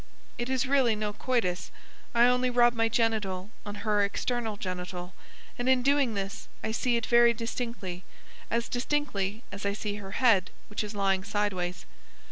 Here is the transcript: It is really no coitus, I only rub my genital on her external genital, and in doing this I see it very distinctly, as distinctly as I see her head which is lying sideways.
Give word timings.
It 0.39 0.49
is 0.49 0.65
really 0.65 0.95
no 0.95 1.13
coitus, 1.13 1.69
I 2.15 2.25
only 2.25 2.49
rub 2.49 2.73
my 2.73 2.89
genital 2.89 3.51
on 3.67 3.75
her 3.85 4.01
external 4.03 4.57
genital, 4.57 5.13
and 5.59 5.69
in 5.69 5.83
doing 5.83 6.15
this 6.15 6.47
I 6.63 6.71
see 6.71 6.97
it 6.97 7.05
very 7.05 7.35
distinctly, 7.35 8.03
as 8.49 8.67
distinctly 8.67 9.43
as 9.51 9.63
I 9.63 9.73
see 9.73 9.97
her 9.97 10.13
head 10.13 10.49
which 10.71 10.83
is 10.83 10.95
lying 10.95 11.23
sideways. 11.23 11.85